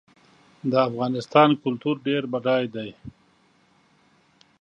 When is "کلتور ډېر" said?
1.63-2.23